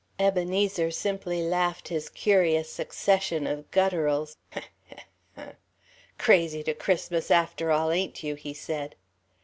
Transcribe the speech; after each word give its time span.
Ebenezer 0.17 0.89
simply 0.89 1.43
laughed 1.43 1.89
his 1.89 2.09
curious 2.09 2.71
succession 2.71 3.45
of 3.45 3.69
gutturals. 3.69 4.35
"Crazy 6.17 6.63
to 6.63 6.73
Christmas 6.73 7.29
after 7.29 7.69
all, 7.71 7.91
ain't 7.91 8.23
you?" 8.23 8.33
he 8.33 8.55
said. 8.55 8.95